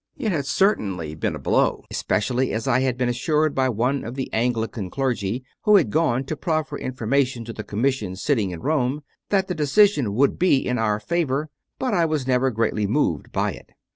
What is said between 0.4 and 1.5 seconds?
certainly been a